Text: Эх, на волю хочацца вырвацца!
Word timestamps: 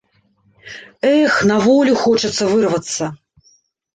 Эх, 1.17 1.33
на 1.51 1.57
волю 1.65 1.93
хочацца 2.05 2.43
вырвацца! 2.53 3.05